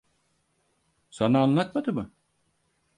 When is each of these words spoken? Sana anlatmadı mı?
Sana 1.09 1.39
anlatmadı 1.39 1.93
mı? 1.93 2.11